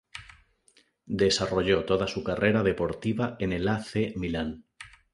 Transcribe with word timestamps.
Desarrolló 1.05 1.85
toda 1.85 2.07
su 2.07 2.23
carrera 2.23 2.63
deportiva 2.63 3.35
en 3.37 3.53
el 3.53 3.67
A. 3.67 3.83
C. 3.83 4.13
Milan. 4.15 4.65